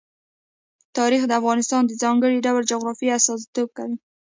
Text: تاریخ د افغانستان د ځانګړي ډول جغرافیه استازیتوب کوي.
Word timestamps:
تاریخ 0.97 1.21
د 1.27 1.31
افغانستان 1.39 1.81
د 1.85 1.91
ځانګړي 2.03 2.37
ډول 2.45 2.63
جغرافیه 2.71 3.13
استازیتوب 3.17 3.69
کوي. 3.77 3.97